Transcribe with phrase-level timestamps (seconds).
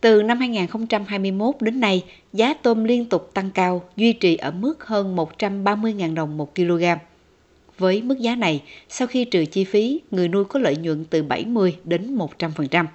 [0.00, 4.86] Từ năm 2021 đến nay, giá tôm liên tục tăng cao, duy trì ở mức
[4.86, 6.84] hơn 130.000 đồng một kg.
[7.78, 11.22] Với mức giá này, sau khi trừ chi phí, người nuôi có lợi nhuận từ
[11.22, 12.86] 70 đến 100%.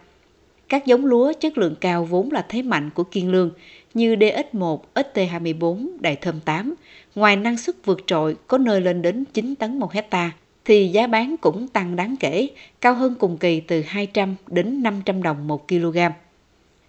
[0.70, 3.52] Các giống lúa chất lượng cao vốn là thế mạnh của Kiên Lương
[3.94, 6.74] như DX1, XT24, Đại Thơm 8,
[7.16, 10.32] ngoài năng suất vượt trội có nơi lên đến 9 tấn một hecta
[10.66, 12.48] thì giá bán cũng tăng đáng kể,
[12.82, 15.98] cao hơn cùng kỳ từ 200 đến 500 đồng một kg.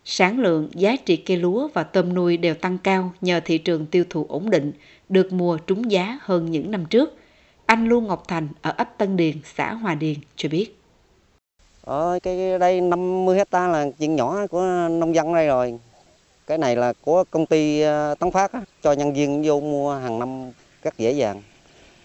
[0.09, 3.87] Sản lượng, giá trị cây lúa và tôm nuôi đều tăng cao nhờ thị trường
[3.87, 4.73] tiêu thụ ổn định,
[5.09, 7.17] được mùa trúng giá hơn những năm trước.
[7.67, 10.79] Anh Lưu Ngọc Thành ở ấp Tân Điền, xã Hòa Điền cho biết.
[11.85, 15.79] Ở cái đây 50 hecta là chuyện nhỏ của nông dân đây rồi.
[16.47, 19.95] Cái này là của công ty ờ, Tấn Phát á, cho nhân viên vô mua
[19.95, 20.51] hàng năm
[20.83, 21.43] rất dễ dàng.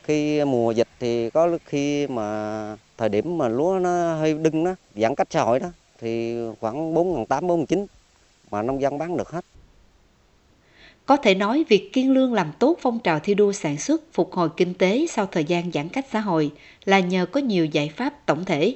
[0.03, 4.75] Khi mùa dịch thì có khi mà thời điểm mà lúa nó hơi đưng đó,
[4.95, 5.67] giãn cách xã hội đó
[6.01, 7.85] thì khoảng 4.800 4.900
[8.51, 9.45] mà nông dân bán được hết.
[11.05, 14.34] Có thể nói việc Kiên Lương làm tốt phong trào thi đua sản xuất, phục
[14.34, 16.51] hồi kinh tế sau thời gian giãn cách xã hội
[16.85, 18.76] là nhờ có nhiều giải pháp tổng thể.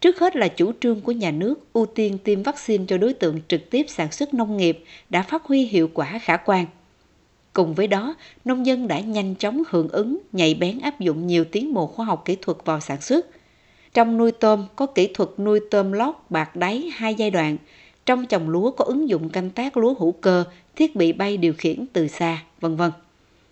[0.00, 3.40] Trước hết là chủ trương của nhà nước ưu tiên tiêm vaccine cho đối tượng
[3.48, 6.66] trực tiếp sản xuất nông nghiệp đã phát huy hiệu quả khả quan.
[7.52, 11.44] Cùng với đó, nông dân đã nhanh chóng hưởng ứng, nhạy bén áp dụng nhiều
[11.44, 13.26] tiến bộ khoa học kỹ thuật vào sản xuất.
[13.96, 17.56] Trong nuôi tôm có kỹ thuật nuôi tôm lót bạc đáy hai giai đoạn,
[18.06, 20.44] trong trồng lúa có ứng dụng canh tác lúa hữu cơ,
[20.76, 22.90] thiết bị bay điều khiển từ xa, vân vân.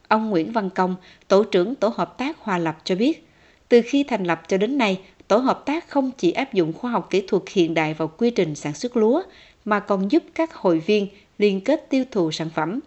[0.08, 0.96] Ông Nguyễn Văn Công,
[1.28, 3.28] tổ trưởng tổ hợp tác Hòa Lập cho biết,
[3.68, 6.90] từ khi thành lập cho đến nay, tổ hợp tác không chỉ áp dụng khoa
[6.90, 9.22] học kỹ thuật hiện đại vào quy trình sản xuất lúa,
[9.64, 11.08] mà còn giúp các hội viên
[11.38, 12.80] liên kết tiêu thụ sản phẩm.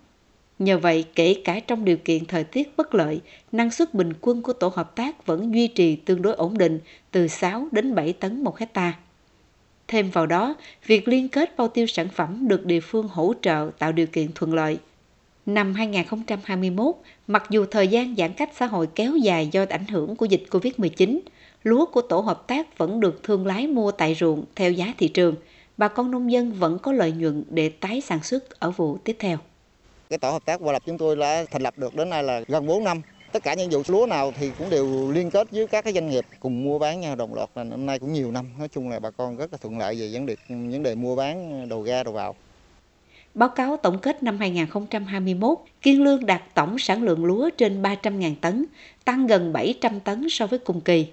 [0.59, 4.41] Nhờ vậy, kể cả trong điều kiện thời tiết bất lợi, năng suất bình quân
[4.41, 6.80] của tổ hợp tác vẫn duy trì tương đối ổn định
[7.11, 8.94] từ 6 đến 7 tấn một hecta.
[9.88, 10.55] Thêm vào đó,
[10.86, 14.27] việc liên kết bao tiêu sản phẩm được địa phương hỗ trợ tạo điều kiện
[14.36, 14.77] thuận lợi.
[15.45, 16.95] Năm 2021,
[17.27, 20.43] mặc dù thời gian giãn cách xã hội kéo dài do ảnh hưởng của dịch
[20.49, 21.20] COVID-19,
[21.64, 25.08] lúa của tổ hợp tác vẫn được thương lái mua tại ruộng theo giá thị
[25.08, 25.36] trường.
[25.77, 29.15] Bà con nông dân vẫn có lợi nhuận để tái sản xuất ở vụ tiếp
[29.20, 29.37] theo.
[30.09, 32.41] Cái tổ hợp tác Hòa Lập chúng tôi đã thành lập được đến nay là
[32.47, 33.01] gần 4 năm.
[33.31, 36.09] Tất cả những vụ lúa nào thì cũng đều liên kết với các cái doanh
[36.09, 38.45] nghiệp cùng mua bán nhau đồng loạt là năm nay cũng nhiều năm.
[38.59, 41.15] Nói chung là bà con rất là thuận lợi về vấn đề vấn đề mua
[41.15, 42.35] bán đầu ra đầu vào.
[43.33, 48.35] Báo cáo tổng kết năm 2021, Kiên Lương đạt tổng sản lượng lúa trên 300.000
[48.41, 48.65] tấn,
[49.05, 51.07] tăng gần 700 tấn so với cùng kỳ.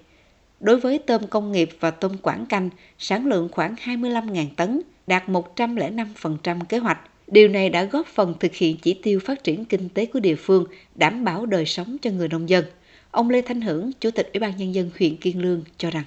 [0.59, 2.69] Đối với tôm công nghiệp và tôm quảng canh,
[2.99, 6.99] sản lượng khoảng 25.000 tấn, đạt 105% kế hoạch.
[7.27, 10.35] Điều này đã góp phần thực hiện chỉ tiêu phát triển kinh tế của địa
[10.35, 10.65] phương,
[10.95, 12.65] đảm bảo đời sống cho người nông dân.
[13.11, 16.03] Ông Lê Thanh Hưởng, Chủ tịch Ủy ban Nhân dân huyện Kiên Lương cho rằng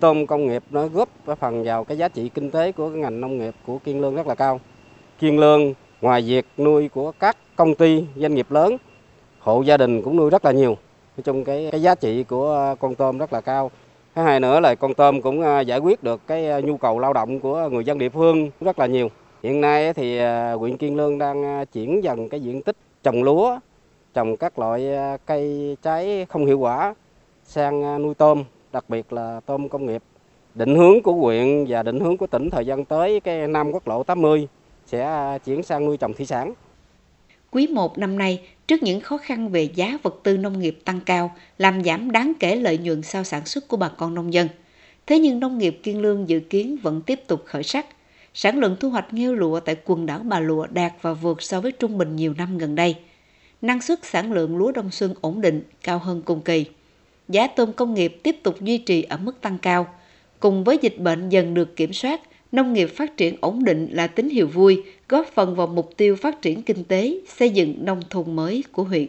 [0.00, 1.08] Tôm công nghiệp nó góp
[1.40, 4.14] phần vào cái giá trị kinh tế của cái ngành nông nghiệp của Kiên Lương
[4.14, 4.60] rất là cao.
[5.20, 8.76] Kiên Lương ngoài việc nuôi của các công ty, doanh nghiệp lớn,
[9.38, 10.76] hộ gia đình cũng nuôi rất là nhiều.
[11.16, 13.70] Nói chung cái, cái giá trị của con tôm rất là cao.
[14.14, 16.98] Thứ hai nữa là con tôm cũng à, giải quyết được cái à, nhu cầu
[16.98, 19.10] lao động của người dân địa phương rất là nhiều.
[19.44, 23.22] Hiện nay thì à, huyện Kiên Lương đang à, chuyển dần cái diện tích trồng
[23.22, 23.58] lúa,
[24.14, 26.94] trồng các loại à, cây trái không hiệu quả
[27.44, 30.02] sang nuôi tôm, đặc biệt là tôm công nghiệp.
[30.54, 33.88] Định hướng của huyện và định hướng của tỉnh thời gian tới cái Nam Quốc
[33.88, 34.48] lộ 80
[34.86, 36.54] sẽ chuyển sang nuôi trồng thủy sản.
[37.50, 41.00] Quý 1 năm nay, trước những khó khăn về giá vật tư nông nghiệp tăng
[41.06, 44.48] cao, làm giảm đáng kể lợi nhuận sau sản xuất của bà con nông dân.
[45.06, 47.86] Thế nhưng nông nghiệp Kiên Lương dự kiến vẫn tiếp tục khởi sắc.
[48.36, 51.60] Sản lượng thu hoạch nghêu lụa tại quần đảo Bà Lụa đạt và vượt so
[51.60, 52.96] với trung bình nhiều năm gần đây.
[53.62, 56.64] Năng suất sản lượng lúa đông xuân ổn định, cao hơn cùng kỳ.
[57.28, 59.86] Giá tôm công nghiệp tiếp tục duy trì ở mức tăng cao.
[60.40, 62.20] Cùng với dịch bệnh dần được kiểm soát,
[62.52, 66.16] nông nghiệp phát triển ổn định là tín hiệu vui, góp phần vào mục tiêu
[66.16, 69.06] phát triển kinh tế, xây dựng nông thôn mới của huyện.